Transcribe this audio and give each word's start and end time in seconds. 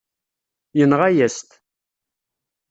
Yenɣa-yas-t. 0.77 1.49